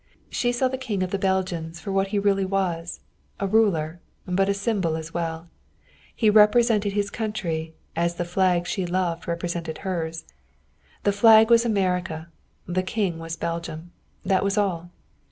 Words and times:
She 0.31 0.51
saw 0.51 0.67
the 0.67 0.79
King 0.79 1.03
of 1.03 1.11
the 1.11 1.19
Belgians 1.19 1.79
for 1.79 1.91
what 1.91 2.07
he 2.07 2.17
really 2.17 2.43
was, 2.43 3.01
a 3.39 3.45
ruler, 3.45 3.99
but 4.25 4.49
a 4.49 4.53
symbol 4.55 4.95
as 4.95 5.13
well. 5.13 5.47
He 6.15 6.27
represented 6.27 6.93
his 6.93 7.11
country, 7.11 7.75
as 7.95 8.15
the 8.15 8.25
Flag 8.25 8.65
she 8.65 8.87
loved 8.87 9.27
represented 9.27 9.77
hers. 9.85 10.25
The 11.03 11.11
flag 11.13 11.51
was 11.51 11.65
America, 11.65 12.29
the 12.65 12.81
King 12.81 13.19
was 13.19 13.35
Belgium. 13.37 13.91
That 14.25 14.43
was 14.43 14.57
all. 14.57 14.89